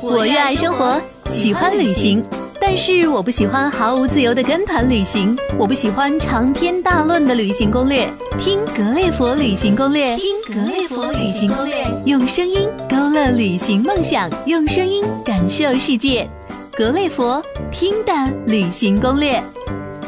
[0.00, 2.24] 我热爱生活，喜欢旅行，
[2.60, 5.36] 但是我不喜欢毫无自由的跟团旅行。
[5.58, 8.08] 我不喜欢长篇大论的旅行攻略。
[8.40, 16.28] 听格列佛旅行攻略，听格列佛旅行攻略，用声音勾勒旅行梦想，用声音感受世界。
[16.74, 18.12] 格列佛听的
[18.46, 19.42] 旅行攻略，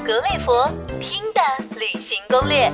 [0.04, 0.66] 格列佛
[0.98, 2.72] 听的旅行攻略。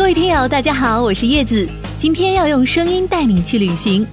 [0.00, 1.68] 各位听友，大家好，我是叶子，
[2.00, 4.04] 今天要用声音带你去旅行。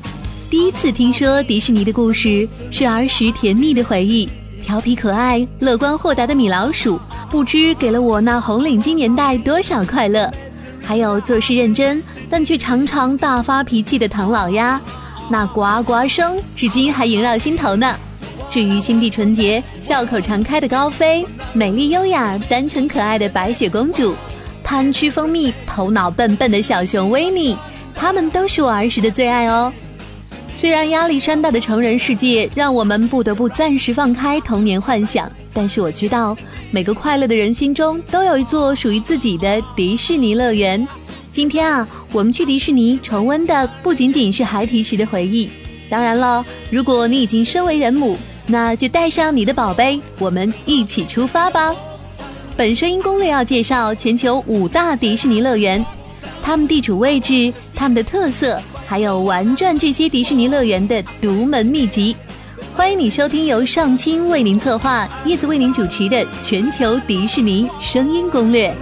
[0.49, 4.27] 第一次听说迪士尼的故事，是儿时甜蜜的回忆。
[4.61, 6.99] 调皮可爱、乐观豁达的米老鼠，
[7.31, 10.29] 不知给了我那红领巾年代多少快乐。
[10.83, 14.81] 还有做事认真，但却常常大发脾气的唐老鸭，
[15.29, 17.95] 那呱呱声至今还萦绕心头呢。
[18.51, 24.13] 至于心地纯洁、笑口常开的高飞，美丽优雅、单纯可爱的白雪公主。
[24.67, 27.55] 贪吃蜂蜜、头脑笨笨的小熊维尼，
[27.95, 29.71] 他们都是我儿时的最爱哦。
[30.59, 36.35] 虽然压力山大的成人世界让我们不得不暂时放开童年幻想，但是我知道，
[36.69, 40.85] 每个快乐的人心中都有一座属于自己的迪士尼乐园。
[41.31, 45.49] 今天啊，我们去迪士尼重温的不仅仅是孩提时的回忆，
[45.89, 51.73] 当然了，如果你已经身为人母，那就带上你的宝贝，我们一起出发吧。
[52.57, 55.85] 本声音攻略要介绍全球五大迪士尼乐园，
[56.41, 62.15] 它们地处位置、它们的特色，还有玩转这些迪士尼乐园的独门秘籍。
[62.75, 68.75] 欢迎你收听由上清为您策划、叶子为您主持的全球迪士尼声音攻略。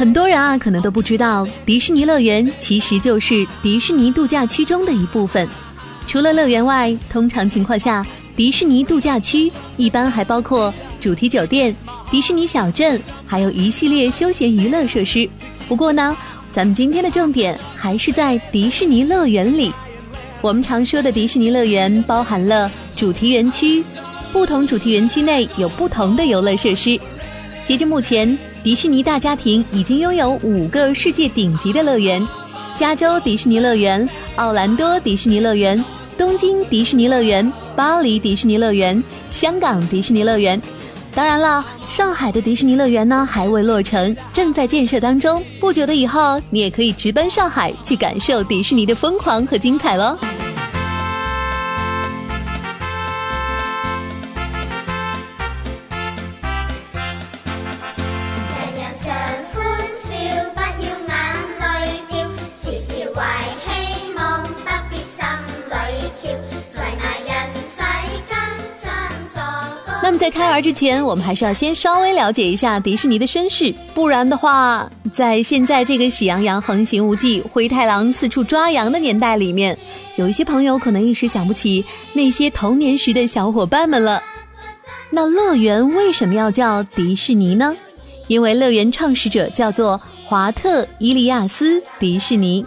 [0.00, 5.46] 很多人啊，可能都不知道，迪士尼乐园其实就是迪士尼度假区中的一部分。
[6.06, 10.72] 除了乐园外，通常情况下，迪士尼度假区一般还包括
[11.02, 11.76] 主题酒店、
[12.10, 15.28] 迪士尼小镇，还有一系列休闲娱乐设施。
[15.68, 16.16] 不过呢，
[16.50, 19.70] 咱们今天的重点还是在迪士尼乐园里。
[20.40, 23.84] 我们常说的迪士尼乐园包含了主题园区，
[24.32, 26.98] 不同主题园区内有不同的游乐设施。
[27.68, 28.38] 截至目前。
[28.62, 32.22] 迪士尼大家庭已经拥有五个世界顶级的乐园：
[32.78, 34.06] 加州迪士尼乐园、
[34.36, 35.82] 奥兰多迪士尼乐园、
[36.18, 40.60] 东京迪士尼乐园、巴黎迪士尼乐园、香港迪士尼乐园。
[41.14, 45.42] 当然了，上海的迪士尼乐园呢还未落成，正在建设当中。
[45.58, 50.18] 不久的以后，你也可以直奔上海去感受迪士尼的疯狂和精彩喽。
[70.50, 79.78] 玩之前，我们还是要先稍微了解一下迪士尼的身世，不然的话，在现在这个喜羊羊横行无忌、灰太狼四处抓羊的年代里面，
[80.16, 81.84] 有一些朋友可能一时想不起
[82.14, 84.22] 那些童年时的小伙伴们了。
[85.10, 87.76] 那乐园为什么要叫迪士尼呢？
[88.26, 92.66] 因为乐园创始者叫做华特·伊利亚斯·迪士尼，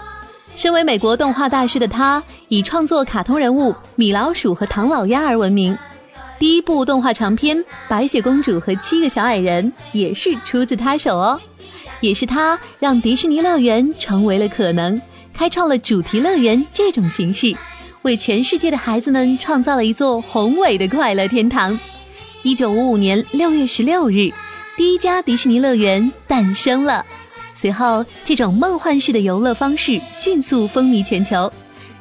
[0.55, 5.77] 身为美国动画大师的他，以创作卡通人物米老鼠和唐老鸭而闻名。
[6.39, 7.57] 第一部动画长片
[7.87, 11.39] 《白雪公主和七个小矮人》也是出自他手哦，
[12.01, 15.01] 也是他让迪士尼乐园成为了可能，
[15.33, 17.55] 开创了主题乐园这种形式，
[18.01, 21.79] 为全世界的孩子们创造了一座宏伟的快乐天堂。
[22.41, 24.33] 一九五五年六月十六日，
[24.75, 27.05] 第一家迪士尼乐园诞生了，
[27.53, 31.53] 随后这种梦幻式的游乐方式迅速风靡全球。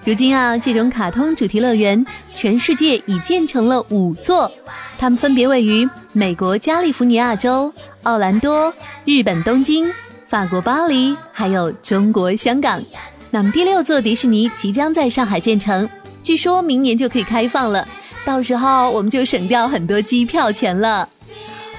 [0.05, 2.05] 如今啊，这种卡通主题乐园，
[2.35, 4.51] 全世界已建成了五座，
[4.99, 7.73] 它们分别位于美国加利福尼亚州、
[8.03, 9.93] 奥兰多、日本东京、
[10.27, 12.83] 法国巴黎，还有中国香港。
[13.31, 15.89] 那么第六座迪士尼即将在上海建成，
[16.25, 17.87] 据说明年就可以开放了，
[18.25, 21.09] 到时候我们就省掉很多机票钱了。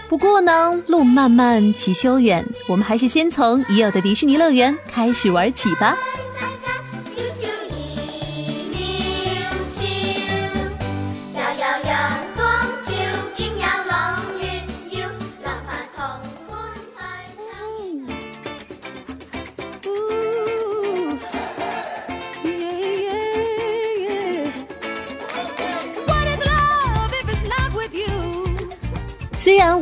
[0.08, 5.98] 不过呢，路漫漫其修远，我们还是先从已有的迪士尼乐园开始玩起吧。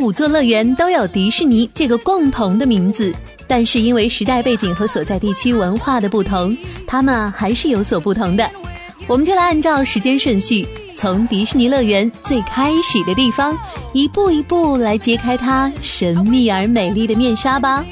[0.02, 3.14] 五座乐园都有迪士尼这个共同的名字，
[3.48, 6.58] 但是因为时代背景和所在地区文化的不同，
[6.88, 8.50] 它们还是有所不同的。
[9.08, 10.68] 我们就来按照时间顺序，
[10.98, 13.56] 从迪士尼乐园最开始的地方，
[13.94, 17.86] 一步一步来揭开它神秘而美丽的面纱吧。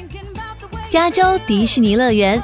[0.88, 2.42] 加州迪士尼乐园。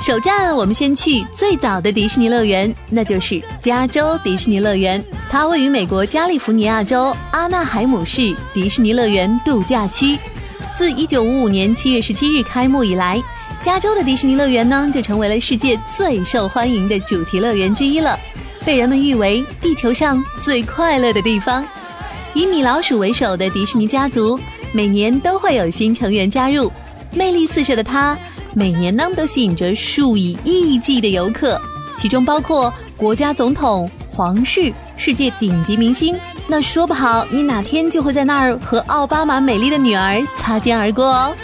[0.00, 5.04] 首站，我们先去最早的迪士尼乐园，那就是加州迪士尼乐园。
[5.30, 10.18] 它位于美国加利福尼亚州阿纳海姆市迪士尼乐园度假区。
[10.76, 13.22] 自1955年7月17日开幕以来，
[13.62, 18.18] 加州的迪士尼乐园呢就成为了世界最受欢迎的主题乐园之一了，
[18.64, 21.62] 被人们誉为地球上最快乐的地方。
[22.32, 24.40] 以米老鼠为首的迪士尼家族，
[24.72, 26.72] 每年都会有新成员加入，
[27.12, 28.16] 魅力四射的它。
[28.54, 31.60] 每年呢都吸引着数以亿计的游客，
[31.98, 36.18] 其中包括国家总统、皇室、世界顶级明星。
[36.46, 41.34] 那说不好，你哪天就会在那儿和奥巴马美丽的女儿擦肩而过哦。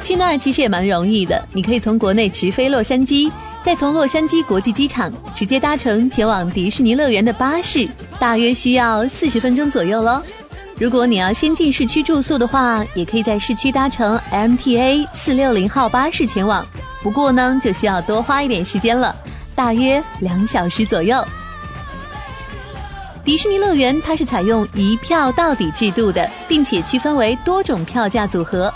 [0.00, 3.30] 去那儿其实也蛮容易的，你可以从国内直飞洛杉矶，
[3.62, 7.88] 再从洛杉矶国际机场直接搭乘前往迪士尼乐园的巴士，
[8.18, 10.20] 大约需要四十分钟左右喽。
[10.78, 16.66] 如果你要先进市区住宿的话，也可以在市区搭乘 MTA 四六零号巴士前往。
[17.02, 19.14] 不过呢，就需要多花一点时间了，
[19.54, 21.24] 大约两小时左右。
[23.24, 28.72] 迪士尼乐园它是采用一票到底制度的，并且区分为多种票价组合。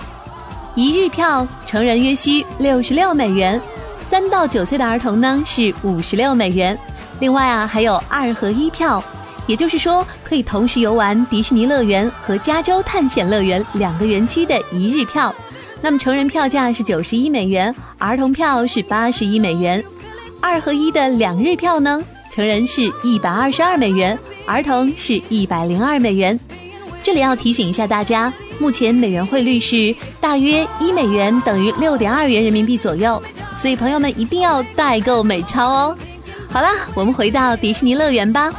[0.76, 3.61] 一日票，成人约需六十六美元，
[4.08, 6.79] 三到九岁的儿童呢是五十六美元。
[7.19, 9.02] 另外啊，还有二合一票。
[9.49, 15.34] 也就是说，可以同时游玩迪士尼乐园和加州探险乐园两个园区的一日票。
[15.81, 19.82] 那么成人票价是九十一美元，儿童票是八十一美元。
[20.48, 22.00] 二合一的两日票呢，
[22.32, 24.16] 成人是一百二十二美元，
[24.46, 26.38] 儿童是一百零二美元。
[27.02, 33.20] 这里要提醒一下大家，目前美元汇率是大约一美元等于六点二元人民币左右，
[33.58, 35.98] 所以朋友们一定要代购美钞哦。
[36.48, 38.52] 好啦，我们回到迪士尼乐园吧。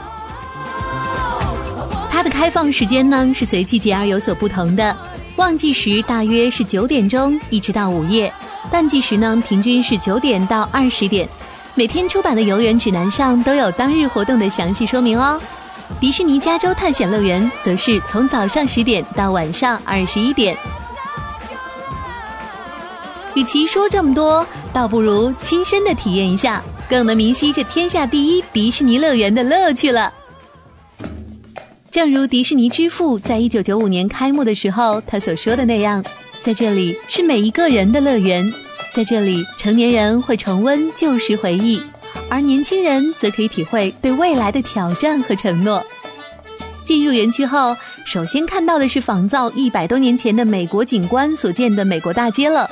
[2.12, 4.94] 它的开放时间呢是随季节而有所不同的，
[5.38, 8.32] 旺季时大约是九点钟一直到午夜，
[8.70, 11.30] 淡季时呢平均是九点到二十点。
[11.78, 15.40] 每天出版的游园指南上都有当日活动的详细说明哦。
[16.00, 20.58] 迪士尼加州探险乐园则是从早上十点到晚上二十一点。
[23.36, 24.44] 与其说这么多，
[24.74, 30.12] 倒不如亲身的体验一下，更能明晰这天下第一迪士尼乐园的乐趣了。
[31.92, 36.04] 正如迪士尼之父在一九九五年开幕的时候他所说的那样，
[36.42, 38.52] 在这里是每一个人的乐园，
[38.98, 41.80] 在这里成年人会重温旧时回忆，
[42.32, 45.86] 而年轻人则可以体会对未来的挑战和承诺。
[46.88, 47.78] 进入园区后，
[48.08, 52.68] 首先看到的是仿造一百多年前的美国景观所建的美国大街了，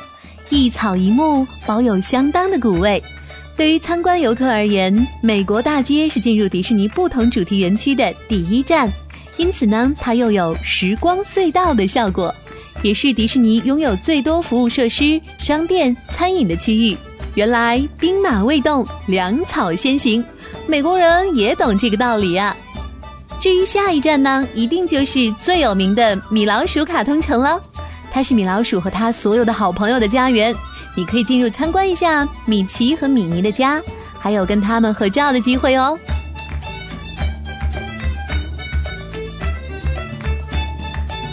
[0.49, 3.03] 一草一木，保有相当的古味。
[3.55, 8.91] 对于参观游客而言，美国大街是进入迪士尼不同主题园区的第一站。
[9.37, 12.33] 因此呢，它又有时光隧道的效果，
[12.81, 16.97] 也是迪士尼拥有最多服务设施、商店、餐饮的区域。
[17.33, 20.23] 原来兵马未动，粮草先行，
[20.67, 22.55] 美国人也懂这个道理啊。
[23.39, 27.61] 至于下一站呢，一定就是最有名的米老鼠卡通城了。
[28.11, 30.55] 它是米老鼠和他所有的好朋友的家园，
[30.95, 33.81] 你可以进入参观一下米奇和米妮的家，
[34.17, 35.99] 还有跟他们合照的机会哦。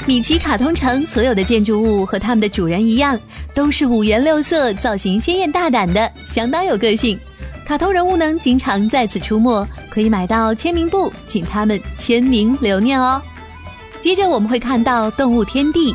[0.05, 3.19] 米奇卡通城所有的建筑物和他们的主人一样，
[3.55, 7.17] 都是五颜六色、造型鲜艳大胆的，相当有个性。
[7.65, 13.23] 卡通人物呢，经常在此出没，可以买到签名簿，请他们签名留念哦。
[14.03, 15.95] 接着我们会看到动物天地，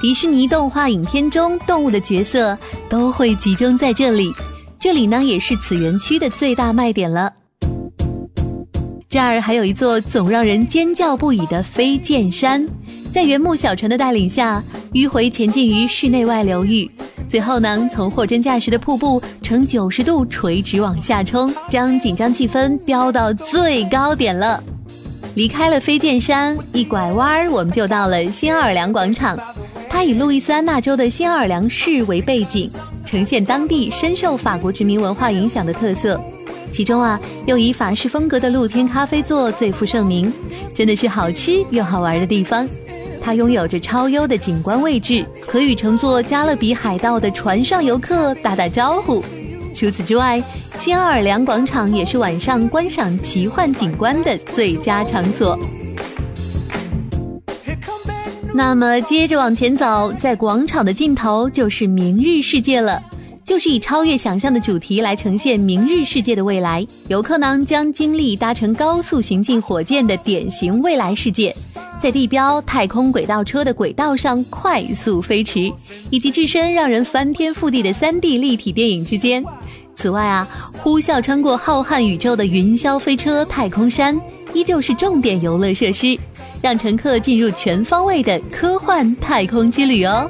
[0.00, 2.58] 迪士尼动画影片中动物的角色
[2.88, 4.34] 都会集中在这里，
[4.80, 7.32] 这里呢也是此园区的最大卖点了。
[9.08, 12.68] 这儿还有一座总让人尖叫不已的飞剑山。
[13.14, 14.60] 在原木小船的带领下，
[14.92, 16.90] 迂回前进于室内外流域，
[17.30, 24.60] 最后呢，从货真价实的瀑布呈九十度垂直往下冲，将紧张气氛飙到最高点了。
[25.36, 29.38] 离开了飞剑山，一拐弯儿，我们就到了新奥尔良广场。
[29.88, 32.68] 它以路易斯安那州的新奥尔良市为背景，
[33.06, 36.20] 呈现当地深受法国殖民文化影响的特色。
[36.72, 40.32] 其中啊，又以法式风格的露天咖啡座最负盛名，
[40.74, 42.68] 真的是好吃又好玩的地方。
[43.24, 49.24] 它拥有着超优的景观位置，可与乘坐加勒比海盗的船上游客打打招呼。
[49.74, 50.42] 除此之外，
[50.78, 55.58] 新奥尔良广场也是晚上观赏奇幻景观的最佳场所。
[58.52, 63.02] 那么接着往前走，在广场的尽头就是明日世界了，
[63.46, 66.86] 就是以超越想象的主题来呈现明日世界的未来。
[67.08, 71.54] 游客呢将经历搭乘高速行进火箭的典型未来世界，
[72.02, 75.70] 在地标太空轨道车的轨道上快速飞驰，
[76.10, 79.44] 以及置身让人翻天覆地的 3D 立体电影之间。
[79.92, 80.48] 此外啊，
[80.82, 84.20] 呼啸穿过浩瀚宇宙的云霄飞车太空山
[84.52, 86.18] 依旧是重点游乐设施，
[86.60, 90.28] 让乘客进入全方位的科幻太空之旅哦。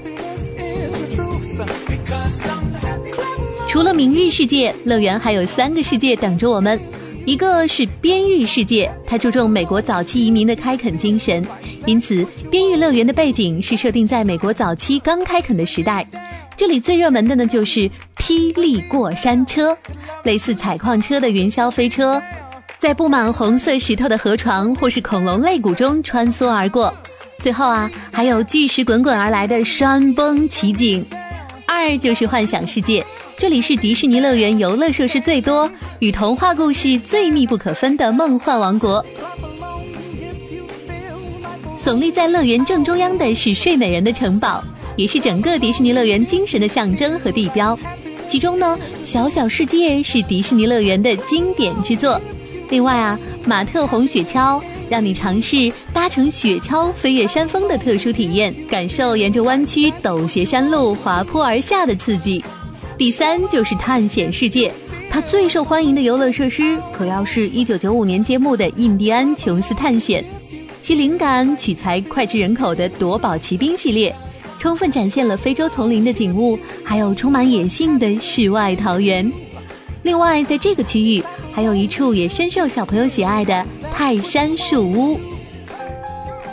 [3.74, 6.78] 除了明日世界乐园，还有三个世界等着我们。
[7.26, 11.44] 一个是边域世界，它注重美国早期移民的开垦精神，
[11.84, 16.06] 因此边域乐园的背景是设定在美国早期刚开垦的时代。
[16.56, 19.76] 这里最热门的呢，就是霹雳过山车，
[20.22, 22.22] 类似采矿车的云霄飞车，
[22.78, 26.94] 在布满红色石头的河床或是恐龙肋骨中穿梭而过。
[27.40, 31.04] 最后啊，还有巨石滚滚而来的山崩奇景。
[31.66, 33.04] 二就是幻想世界，
[33.44, 39.04] 这里是迪士尼乐园游乐设施最多、与童话故事最密不可分的梦幻王国。
[41.76, 44.64] 耸立在乐园正中央的是睡美人的城堡。
[44.96, 47.78] 也是整个迪士尼乐园精神的象征和地标。
[48.30, 52.18] 其中呢，小小世界是迪士尼乐园的经典之作。
[52.70, 54.58] 另外啊，马特红雪橇
[54.88, 62.42] 让你尝试搭乘雪橇飞越山峰的特殊体验，感受沿着弯曲陡斜山路滑坡而下的刺激。
[62.96, 64.72] 第三就是探险世界，
[65.10, 70.22] 它最受欢迎的游乐设施可要是一九九五年揭幕的《印第安琼斯探险》，
[70.80, 74.14] 其灵感取材脍炙人口的夺宝奇兵系列。
[74.60, 79.30] 充分展现了非洲丛林的景物，还有充满野性的世外桃源。
[80.02, 81.22] 另外，在这个区域
[81.52, 85.18] 还有一处也深受小朋友喜爱的泰山树屋。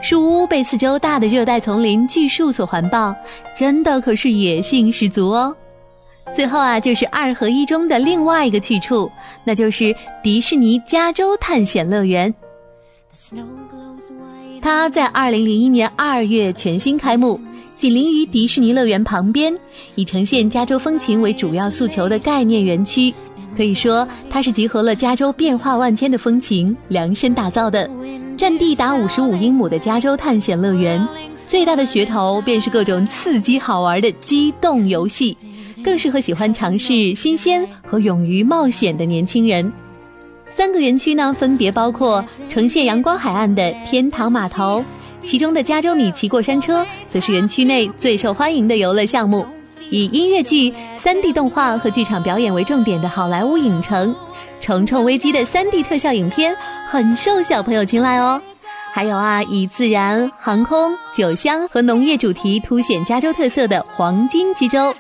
[0.01, 3.15] 树屋被四周大的热带丛林巨树所环抱，
[3.57, 5.55] 真的可是野性十足哦。
[6.33, 9.11] 最后啊，就是二合一中的另外一个去处，
[9.43, 12.33] 那就是迪士尼加州探险乐园。
[14.61, 17.39] 它在二零零一年二月全新开幕。
[17.73, 19.57] 紧邻于迪士尼乐园旁边，
[19.95, 23.11] 以呈现加州风情为主要诉求的概念园区，
[23.57, 27.89] 可以说它是集合了加州变化万千的风情量身打造的。
[28.37, 31.07] 占地达五十五英亩的加州探险乐园，
[31.49, 35.35] 最大的噱头便是各种刺激好玩的机动游戏，
[35.83, 39.71] 更适合喜欢尝试新鲜和勇于冒险的年轻人。
[40.55, 44.83] 三个园区呢，分别包括呈现阳光海岸的天堂码头。
[45.23, 49.45] 其中的加州米奇过山车，则是园区内最受欢迎的游乐项目。
[49.89, 50.73] 以音乐剧、
[51.03, 54.13] 3D 动画和剧场表演为重点的好莱坞影城，
[54.61, 56.55] 《虫虫危机》的 3D 特效影片
[56.89, 58.41] 很受小朋友青睐哦。
[58.93, 64.93] 还有啊，以自然、航空、酒香和农业主题凸显加州特色的黄金之州。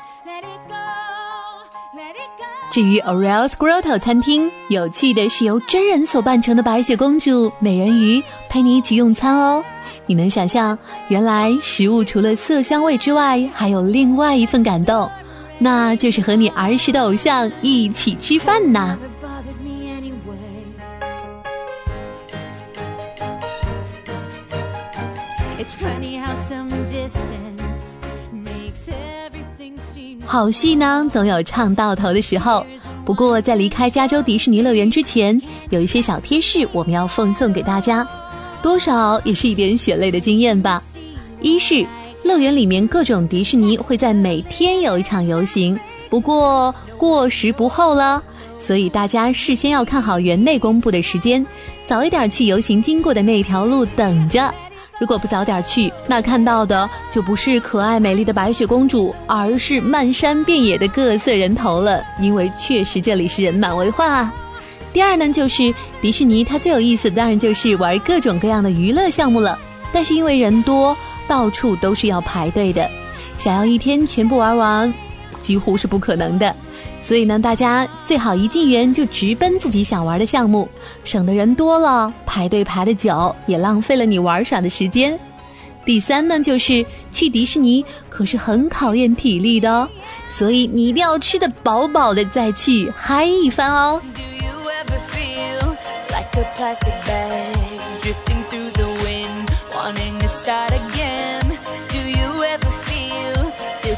[2.71, 9.61] 至于 Oreo's Grotto 餐厅，有趣的是由真人所扮成的白雪公主、美人鱼陪你一起用餐哦。
[10.05, 15.11] 你能想象，原来食物除了色香味之外，还有另外一份感动，
[15.59, 18.97] 那就是和你儿时的偶像一起吃饭呐。
[30.31, 32.65] 好戏呢，总有唱到头的时候。
[33.03, 38.07] 不过，在离开加州迪士尼乐园之前，有一些小贴士我们要奉送给大家。
[38.61, 40.81] 多少也是一点血泪的经验吧。
[41.41, 41.85] 一是
[42.23, 45.77] 乐园里面各种迪士尼会在每天有一场游行，
[46.09, 48.23] 不过过时不候了，
[48.57, 51.45] 所以大家事先要看好园内公布的时间，
[51.87, 54.53] 早一点去游行经过的那条路等着。
[55.01, 62.03] 如果不早点去，那看到的就不是可爱美丽的白雪公主，而是漫山遍野的各色人头了。
[62.19, 64.31] 因为确实这里是人满为患啊。
[64.93, 69.57] 第二呢，就是迪士尼，它最有意思当然就是玩各种各样的娱乐项目了。
[69.91, 70.95] 但是因为人多，
[71.27, 72.87] 到处都是要排队的，
[73.39, 74.93] 想要一天全部玩完，
[75.41, 76.55] 几乎是不可能的。
[77.11, 80.69] 所以呢，大家最好一进园就直奔自己想玩的项目，
[81.03, 85.19] 省得人多了排队排的久，也浪费了你玩耍的时间。
[85.83, 89.89] 第三呢，就是去迪士尼可是很考验体力的哦，
[90.29, 94.01] 所以你一定要吃得饱饱的再去嗨一番哦。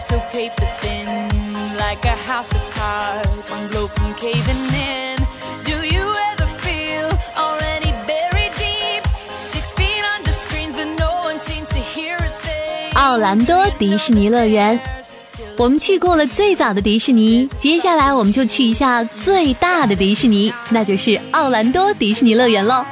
[0.10, 0.73] So paper.
[2.04, 5.18] Like a house of cards, one blow from caving in?
[5.64, 9.04] Do you ever feel already buried deep,
[9.52, 12.94] six feet under screens, but no one seems to hear a thing?
[12.96, 14.80] 奥兰多迪士尼乐园。
[15.58, 22.84] 我们去过了最早的迪士尼，接下来我们就去一下最大的迪士尼，那就是奥兰多迪士尼乐园喽。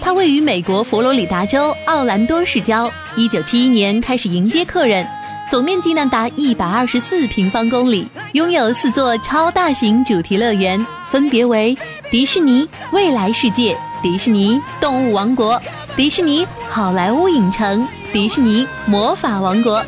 [0.00, 5.06] 它位于美国佛罗里达州奥兰多市郊，一九七一年开始迎接客人，
[5.52, 11.76] 总面积呢达一百二十四平方公里，拥有四座超大型主题乐园，分别为
[12.10, 15.60] 迪士尼未来世界、迪士尼动物王国、
[15.94, 19.84] 迪士尼好莱坞影城、迪士尼魔法王国。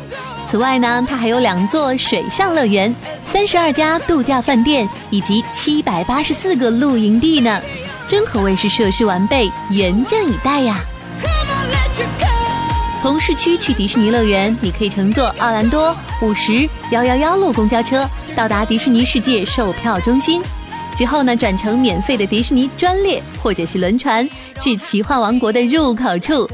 [0.47, 2.95] 此外呢，它还有两座水上乐园、
[3.33, 7.59] 三十二家度假饭店以及七百八十四个露营地呢，
[8.07, 10.77] 真可谓是设施完备，严阵以待呀。
[13.05, 20.41] 从市区去迪士尼乐园，你可以乘坐奥兰多五十幺幺幺路公交车到达迪士尼世界售票中心，
[20.97, 24.27] 之后呢转乘免费的迪士尼专列或者是轮船
[24.59, 26.49] 至奇幻王国的入口处，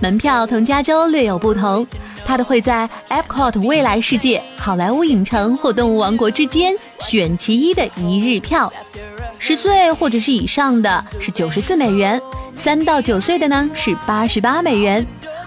[0.00, 1.84] 门票同加州略有不同。
[2.24, 8.72] 它的会在 Epcot 未来世界、好莱坞影城或动物王国之间选其一的一日票，
[9.40, 12.22] 十岁或者是以上的是九十四美元，
[12.56, 15.04] 三到九岁的呢是八十八美元，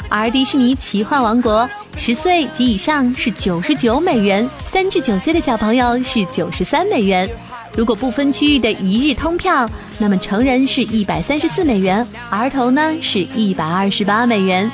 [0.09, 7.29] 而迪士尼奇幻王国十岁及以上是九十九美元，三至九岁的小朋友是九十三美元。
[7.75, 14.69] 如果不分区域的一日通票，那么成人是一百三十四美元，儿童呢是一百二十八美元。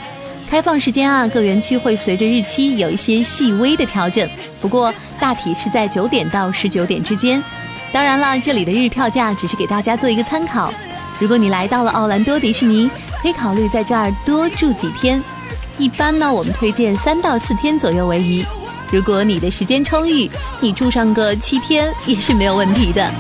[0.49, 4.27] 开放时间啊，各园区会随着日期有一些细微的调整，
[4.61, 7.43] 不过大体是在九点到十九点之间。
[7.91, 10.71] 当然了，这里的日票价只是给大家做一个参考。
[11.19, 12.89] 如果你来到了奥兰多迪士尼，
[13.25, 15.19] 可以考虑在这儿多住几天。
[15.79, 18.45] 一般呢，我们推荐三到四天左右为宜。
[18.91, 20.29] 如果你的时间充裕，
[20.59, 23.11] 你住上个七天也是没有问题的。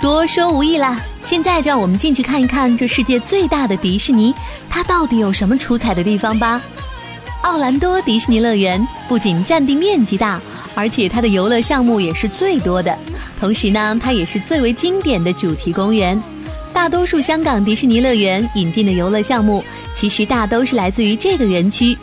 [0.00, 1.00] 多说无益啦！
[1.24, 4.34] 现在就让我们进去看一看这世界最大的迪士尼，
[4.68, 6.60] 它到底有什么出彩的地方吧。
[7.44, 10.40] 奥兰多迪士尼乐园不仅占地面积大，
[10.74, 12.98] 而且它的游乐项目也是最多的。
[13.38, 16.20] 同时呢，它也是最为经典的主题公园。
[16.72, 19.62] 大多数香港迪士尼乐园引进的游乐项目，
[19.94, 21.96] 其实大都是来自于这个园区。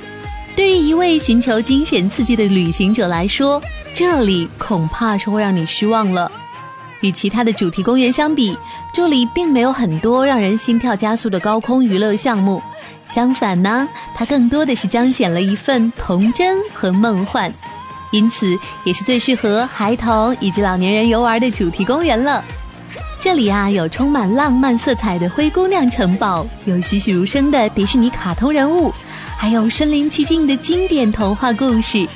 [0.56, 3.60] 对于一位寻求惊险刺激的旅行者来说，
[3.96, 6.32] 这里恐怕是会让你失望了。
[7.02, 8.56] 与其他的主题公园相比，
[8.94, 12.62] 这里并没有很多让人心跳加速的高空娱乐项目。
[13.14, 17.52] 相反呢，它更多的是彰显了一份童真和梦幻，
[18.12, 22.44] 因此也是最适合孩童以及老年人游玩的主题公园了。
[23.22, 28.92] 这里啊，有充满浪漫色彩的灰姑娘城堡，有栩栩如生的迪士尼卡通人物，
[29.38, 32.08] 还有身临其境的经典童话故事，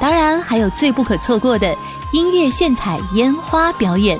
[0.00, 1.76] 当然还有最不可错过的
[2.12, 4.18] 音乐炫彩烟花表演。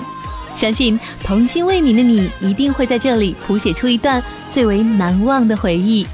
[0.56, 6.06] 相信童心未泯的你一定会在这里谱写出一段最为难忘的回忆，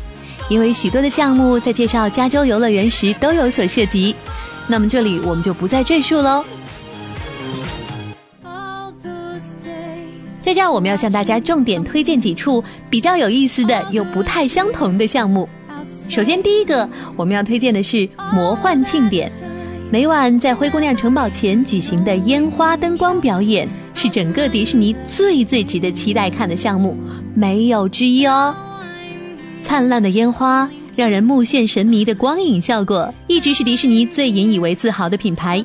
[0.50, 4.14] 因为许多的项目在介绍加州游乐园时都有所涉及。
[4.66, 6.44] 那么这里我们就不再赘述喽。
[10.42, 15.48] 在这儿，我们要向大家重点推荐几处比较有意思的又不太相同的项目。
[16.08, 19.30] 首先，第一个我们要推荐的是魔幻庆典。
[19.92, 26.96] 每晚在灰姑娘城堡前举行的烟花灯光表演，是整个迪士尼最最值得期待看的项目，
[27.34, 28.54] 没有之一哦。
[29.70, 35.64] 灿烂的烟花，让人目眩神迷的光影效果，一直是迪士尼最引以为自豪的品牌。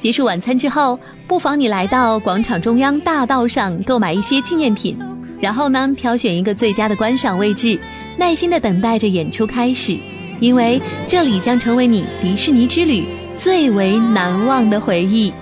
[0.00, 4.98] 结束晚餐之后，不妨你来到广场中央大道上购买一些纪念品，
[5.40, 7.78] 然后呢，挑选一个最佳的观赏位置，
[8.16, 9.96] 耐心的等待着演出开始，
[10.40, 13.04] 因为这里将成为你迪士尼之旅。
[13.38, 15.32] 最为难忘的回忆。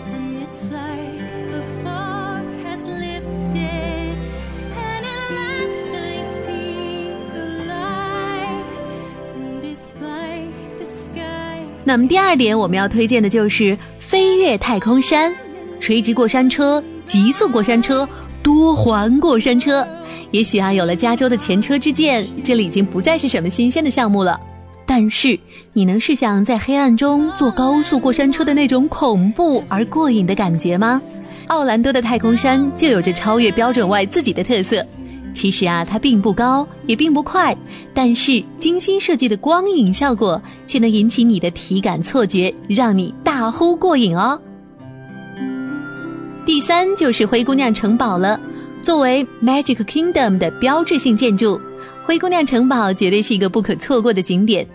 [11.93, 15.31] 那么第二点，我们要推荐的就是飞越太空山，
[15.79, 18.09] 垂直过山车、极速过山车、
[18.43, 19.87] 多环过山车。
[20.31, 24.41] 也许啊，有了加州的前车之鉴，这里已经不再是什么新鲜的项目了。
[24.87, 25.39] 但是，
[25.75, 31.03] 你能试想在黑暗中坐高速过山车的那种恐怖而过瘾的感觉吗？
[31.49, 34.83] 奥兰多的太空山就有着超越标准外自己的特色。
[35.33, 37.57] 其实啊，它并不高，也并不快，
[37.95, 44.41] 但是精心设计的光影效果却能引起你的体感错觉，让你大呼过瘾哦。
[46.45, 48.39] 第三就是灰姑娘城堡了，
[48.83, 51.61] 作为 Magic Kingdom 的标志性建筑，
[52.05, 54.67] 灰姑娘城堡绝对是一个不可错过的景点。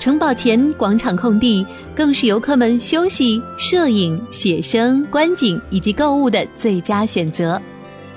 [0.00, 7.60] 城堡前广场空地更是游客们休息、摄影、写生、观景以及购物的最佳选择。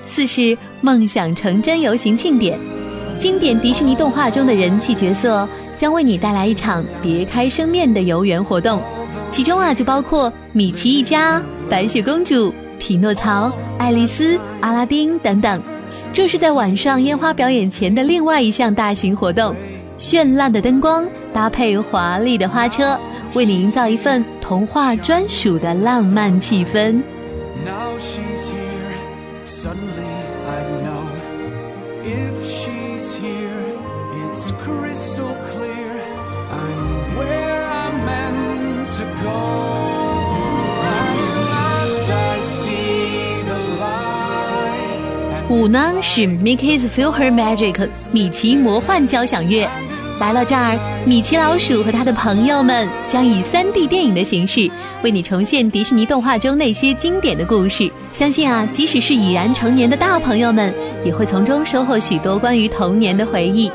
[0.06, 2.58] 四是梦想成真游行庆典。
[3.18, 8.80] 经典迪士尼动画中的人气角色将为你带来一场别开生面的游园活动，
[9.30, 15.62] 其中啊就包括米奇一家、白雪公主、匹诺曹、爱丽丝、阿拉丁等等。
[16.12, 19.54] 这是在晚上烟花表演前的另外一项大型活动，
[19.98, 22.98] 绚烂的灯光搭配华丽的花车，
[23.34, 27.02] 为你营造一份童话专属的浪漫气氛。
[45.51, 49.69] 五呢是 Mickey's PhilharMagic 米奇魔幻交响乐，
[50.18, 54.70] 来到这儿，米奇老鼠和他的朋友们将以 3D 电影的形式
[55.02, 57.90] 为你重现迪士尼动画中那些经典的故事。
[58.12, 60.74] 相信啊，即使是已然成年的大朋友们，
[61.04, 63.70] 也会从中收获许多关于童年的回忆。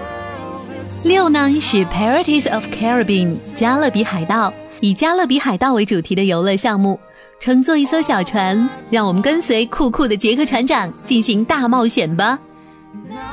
[1.04, 7.00] 六呢是 Pirates of Caribbean 加勒比海盗，以加勒比海盗为主题的游乐项目。
[7.40, 12.40] 乘坐一艘小船，让我们跟随酷酷的杰克船长进行大冒险吧。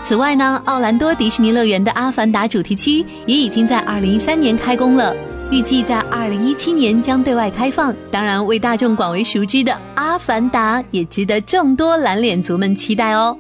[0.05, 5.15] 此外呢，奥兰多迪士尼乐园的阿凡达主题区也已经在2013年开工了，
[5.51, 7.95] 预计在2017年将对外开放。
[8.11, 13.37] 当然，为大众广为熟知的阿凡达也值得众多蓝脸族们期待哦。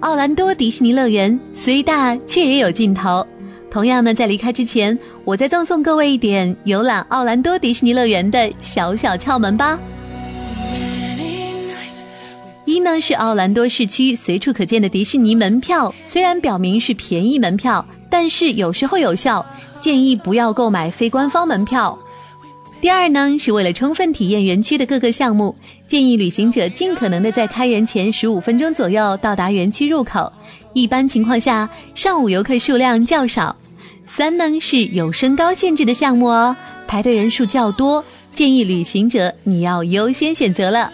[0.00, 3.26] 奥兰多迪士尼乐园虽大，却也有尽头。
[3.68, 9.76] 同样呢，在离开之前，我再赠送各位一点游览奥兰多迪士尼乐园的小小窍门吧。
[12.76, 19.46] 一呢是奥兰多市区随处可见的迪士尼门票，虽然表明是便宜门票，但是有时候有效，
[19.80, 21.98] 建议不要购买非官方门票。
[22.82, 25.56] 第二呢是为了充分体验园区的各个项目，
[25.88, 30.30] 建议旅行者尽可能的在开园前十五分钟左右到达园区入口。
[30.74, 33.56] 一般情况下，上午游客数量较少。
[34.06, 36.54] 三呢是有身高限制的项目哦，
[36.86, 40.92] 排队人数较多，建议旅行者你要优先选择了。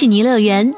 [0.00, 0.74] 迪士尼乐园。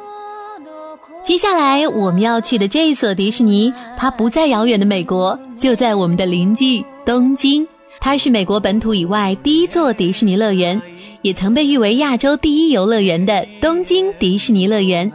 [1.24, 7.68] 接下来我们要去的这一所迪士尼，它不在遥远的美国，就在我们的邻居东京。
[8.00, 10.82] 它是美国本土以外第一座迪士尼乐园，
[11.22, 15.12] 也曾被誉为亚洲第一游乐园的东京迪士尼乐园。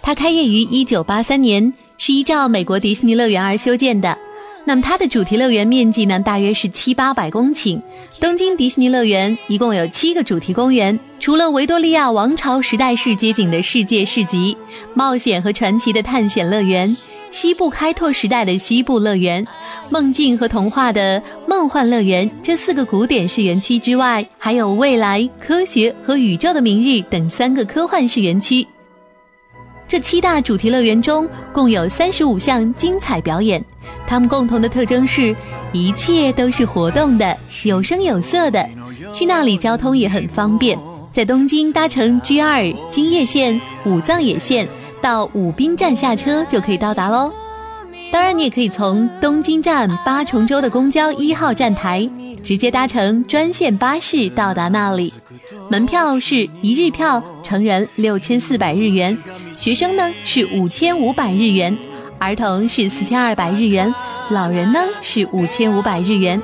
[0.00, 4.16] 它开业于一九八三年，是依照美国迪士尼乐园而修建的。
[4.64, 7.82] 那么它的主题乐园面积呢，大约是七八百公顷。
[8.20, 14.56] 东京迪士尼乐园一共有七个主题公园，除了维多利亚王朝时代式街景的世界市集、
[14.94, 16.96] 冒险和传奇的探险乐园、
[17.28, 19.44] 西部开拓时代的西部乐园、
[19.90, 28.68] 梦境和童话的梦幻乐园这四个古典式园区之外，还有未来、科学和宇宙的明日等三个科幻式园区。
[29.88, 33.62] 这七大主题乐园中共有三十五项精彩表演，
[34.06, 35.36] 它们共同的特征是，
[35.72, 38.68] 一切都是活动的，有声有色的。
[39.14, 40.78] 去那里交通也很方便，
[41.12, 44.66] 在东京搭乘 G 二京叶线、武藏野线
[45.02, 47.32] 到武滨站下车就可以到达喽。
[48.10, 52.08] 当然，你也可以从东京站八重洲的公交一号站台
[52.44, 55.12] 直接搭乘专线巴士到达那里。
[55.70, 59.16] 门票是一日票，成人六千四百日元。
[59.58, 61.76] 学生呢是五千五百日元，
[62.18, 63.94] 儿童是四千二百日元，
[64.30, 66.40] 老人呢是五千五百日元。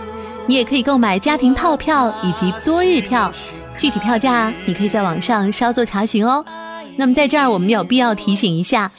[0.47, 3.33] 你也可以购买家庭套票以及多日票，
[3.79, 6.45] 具体票价你可以在网上稍作查询哦。
[6.97, 8.93] 那么在这儿我们有必要提醒一下，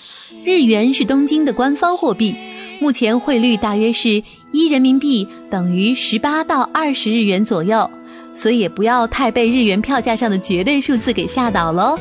[0.43, 2.35] 日元是东京的官方货币，
[2.79, 7.89] 目前汇率大约是一人民币等于十八到二十日元左右，
[8.31, 11.97] 所以也不要太被日元票价上的绝对数字给吓倒喽。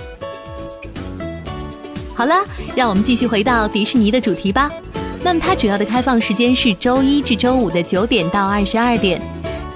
[2.19, 2.35] 好了，
[2.75, 4.69] 让我们继续回到迪士尼的主题吧。
[5.23, 9.23] 那么它主要的开放时间是周一至周五的九点到二十二点，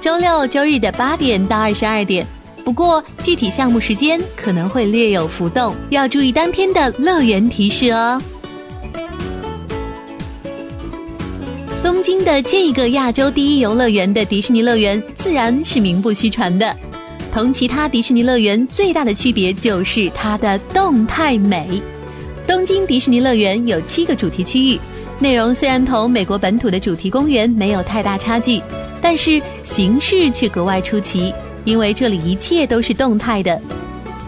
[0.00, 2.26] 周六周日的八点到二十二点。
[2.64, 8.20] 不过具体项目时间可能会略有浮动，要注意当天的乐园提示哦。
[11.80, 16.76] 东京的这个亚洲第一游乐园的迪士尼乐园，自然是名不虚传的。
[17.32, 21.80] 同其他迪士尼乐园最大的区别就是它的动态美。
[22.62, 24.78] 东京迪士尼乐园有七个主题区域，
[25.18, 28.62] 内容虽然同美国本土的主题公园没有太大差距，
[29.00, 33.60] 但是形式却格外出奇，因为这里一切都是动态的。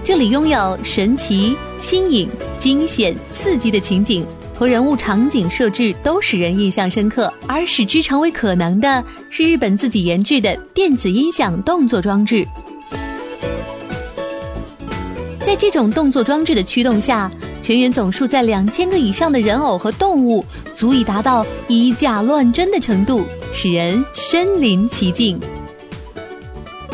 [0.05, 7.33] 这里拥有神奇、新颖、惊险、刺激的情景和人物场景设置，都使人印象深刻。
[7.47, 12.45] 而使之成为可能的是日本自己研制的电子音响动作装置。
[15.47, 17.31] 在这种动作装置的驱动下。
[17.65, 20.45] 全员总数在两千个以上的人偶和动物，
[20.77, 23.25] 足以达到以假乱真的程度，
[23.55, 25.41] 使人身临其境。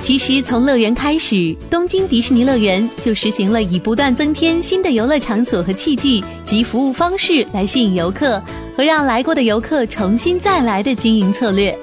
[0.01, 8.41] 其实从乐园开始，东京迪士尼乐园就实行了以不断增添新的游乐场所和器具及服务方式来吸引游客
[8.77, 11.77] 和让来过的游客重新再来的经营策略。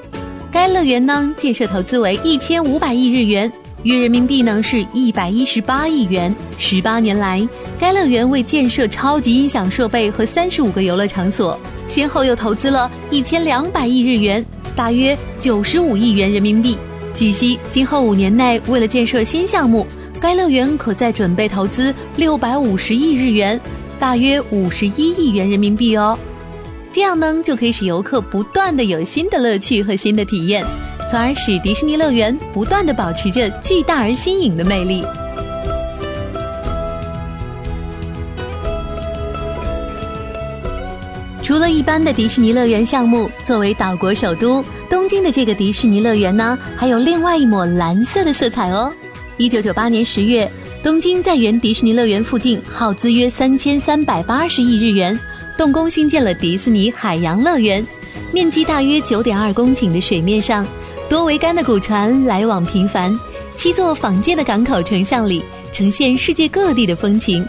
[0.50, 3.52] 该乐园呢，建设投资为一千五百亿日元。
[3.84, 6.36] 约人民币呢是一百一十八亿元。
[6.58, 7.48] 十八年来，
[7.80, 14.44] 该乐园为建设超级音响设备和三十五个游乐场所，先后又投资了一千两百亿日元，
[14.76, 16.78] 大约九十五亿元人民币。
[17.16, 19.86] 据悉，今后五年内，为了建设新项目，
[20.20, 23.60] 该乐园可再准备投资六百五十亿日元，
[24.00, 26.18] 大约五十一亿元人民币哦。
[26.94, 30.66] 这样呢，就可以使游客不断的有新的乐趣和新的体验。
[31.10, 35.04] 从而使迪士尼乐园不断的保持着巨大而新颖的魅力。
[41.44, 48.94] 除了一般的迪士尼乐园项目，作为岛国首都，东京的这个迪士尼乐园呢，还有另外一抹蓝色的色彩哦。
[49.38, 50.52] 一九九八年十月，
[50.84, 55.18] 东京在原迪士尼乐园附近耗资约三千三百八十亿日元，
[55.56, 57.88] 动工兴建了迪士尼海洋乐园，
[58.34, 60.68] 面积大约九点二公顷的水面上。
[61.10, 63.18] 多桅杆的古船来往频繁，
[63.58, 65.42] 七座仿建的港口成像里
[65.74, 67.46] 呈现世界各地的风情。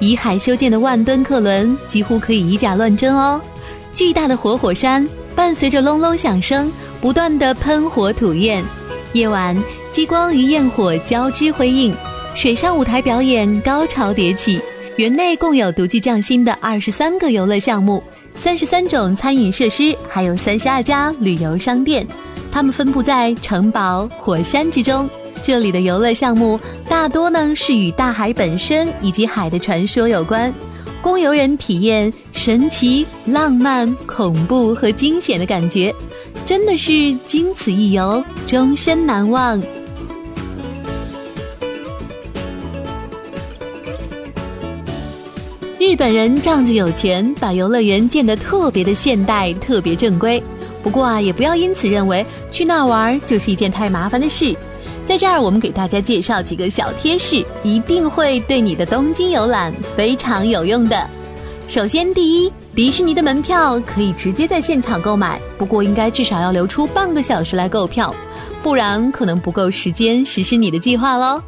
[0.00, 3.40] 以海修建的万吨客轮几乎可以以假乱真哦。
[3.94, 8.64] 巨大的活火山伴随着隆隆响声，不断的喷火吐焰。
[9.12, 9.56] 夜晚，
[9.92, 11.94] 激光与焰火交织辉映，
[12.34, 14.60] 水上舞台表演高潮迭起。
[14.96, 18.02] 园内共有独具匠心的二十三个游乐项目，
[18.34, 22.04] 三十三种餐饮设施，还有三十二家旅游商店。
[22.58, 25.08] 它们分布在城堡、火山之中。
[25.44, 30.52] 这里的游乐项目大多呢是与大海本身以及海的传说有关，
[31.00, 35.94] 供游人体验神奇、浪漫、恐怖和惊险的感觉，
[36.44, 39.62] 真的是经此一游，终身难忘。
[45.78, 50.42] 日本人仗着有钱，把游乐园建得特别的现代，特别正规。
[50.80, 54.56] 不过啊，也不要因此认为去那儿玩就是一件太麻烦的事。
[55.06, 61.08] 在这儿，我们给大家介绍几个小贴士，一定会对你的东京游览非常有用的。
[61.66, 68.14] 首先，第一，迪士尼的门票可以直接在现场购买，不过应该至少要留出半个小时来购票，
[68.62, 71.42] 不然可能不够时间实施你的计划喽。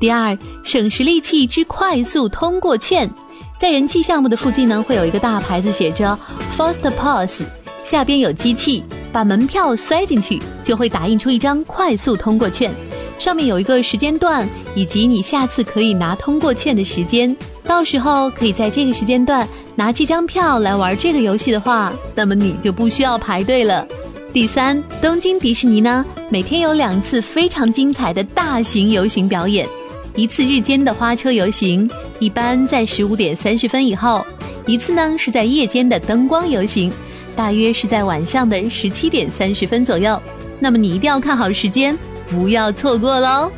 [0.00, 3.10] 第二，省时利器之快速通过券，
[3.58, 6.18] 在人气项目的附近呢，会有一个大牌子写着
[6.56, 7.42] “Fast Pass”。
[7.84, 12.70] 下边有机器，把门票塞进去，就会打印出一张快速通过券，
[13.18, 17.36] 上面有一个时间段以及你下次可以拿通过券的时间。
[17.64, 23.86] 到时候可以在这个时间段拿这张票来玩这个游戏的话，那么你就不需要排队了。
[24.32, 29.68] 第三，东京迪士尼呢，每天有两次非常精彩的大型游行表演，
[30.16, 34.24] 一次日间的花车游行，一般在十五点三十分以后；
[34.66, 36.90] 一次呢是在夜间的灯光游行。
[37.34, 40.20] 大约是在晚上的十七点三十分左右，
[40.60, 41.96] 那么你一定要看好时间，
[42.30, 43.50] 不要错过喽。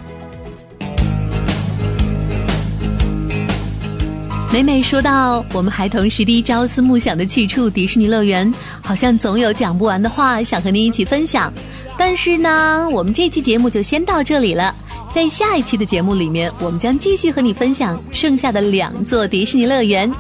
[4.53, 11.53] 每每说到我们孩童时的朝思暮想的去处迪士尼乐园，好像总有讲不完的话想和您一起分享。
[11.99, 14.73] 但是呢，我们这期节目就先到这里了，
[15.13, 20.13] 在下一期的节目里面，我们将继续和你分享剩下的两座迪士尼乐园。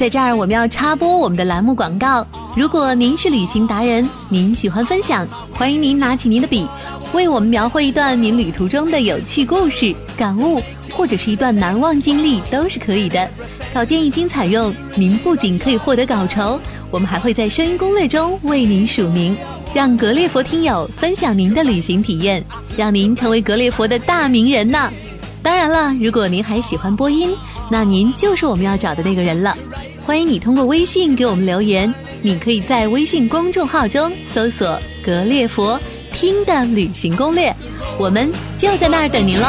[0.00, 2.26] 在这儿，我们要插播我们的栏目广告。
[2.56, 6.66] 如果您是旅行达人，您喜欢分享，欢迎您拿起您的笔，
[7.12, 10.58] 为我们描绘一段您旅途中的有趣故事、感悟，
[10.90, 13.28] 或者是一段难忘经历，都是可以的。
[13.74, 16.58] 稿件一经采用，您不仅可以获得稿酬，
[16.90, 19.36] 我们还会在声音攻略中为您署名，
[19.74, 22.42] 让格列佛听友分享您的旅行体验，
[22.74, 24.90] 让您成为格列佛的大名人呢。
[25.42, 27.36] 当然了，如果您还喜欢播音，
[27.70, 29.54] 那您就是我们要找的那个人了。
[30.04, 35.78] 欢迎你通过微信给我们留言，你可以在微信公众号中搜索“格列佛
[36.12, 37.54] 听的旅行攻略”，
[37.98, 39.46] 我们就在那儿等您喽。